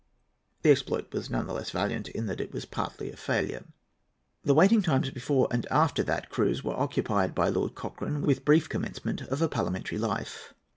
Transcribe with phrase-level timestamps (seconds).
[0.63, 3.65] The exploit was none the less valiant in that it was partly a failure.
[4.43, 8.67] The waiting times before and after that cruise were occupied by Lord Cochrane with brief
[8.67, 10.55] commencement of parliamentary life.